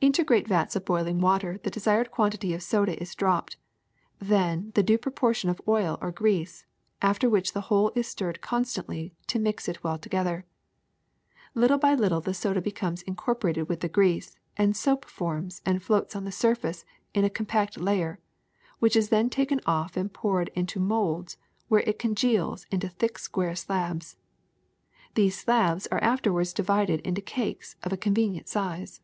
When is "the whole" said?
7.52-7.90